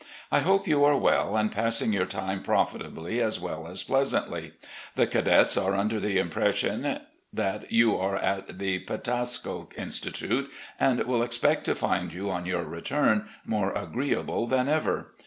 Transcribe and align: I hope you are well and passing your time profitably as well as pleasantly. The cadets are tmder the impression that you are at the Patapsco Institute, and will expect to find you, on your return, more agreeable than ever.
I 0.31 0.39
hope 0.39 0.67
you 0.67 0.83
are 0.83 0.97
well 0.97 1.37
and 1.37 1.51
passing 1.51 1.93
your 1.93 2.07
time 2.07 2.41
profitably 2.41 3.21
as 3.21 3.39
well 3.39 3.67
as 3.67 3.83
pleasantly. 3.83 4.53
The 4.95 5.05
cadets 5.05 5.57
are 5.57 5.73
tmder 5.73 6.01
the 6.01 6.17
impression 6.17 7.01
that 7.31 7.71
you 7.71 7.95
are 7.97 8.15
at 8.15 8.57
the 8.57 8.79
Patapsco 8.79 9.69
Institute, 9.77 10.49
and 10.79 11.03
will 11.03 11.21
expect 11.21 11.65
to 11.65 11.75
find 11.75 12.13
you, 12.15 12.31
on 12.31 12.47
your 12.47 12.63
return, 12.63 13.27
more 13.45 13.73
agreeable 13.73 14.47
than 14.47 14.67
ever. 14.67 15.11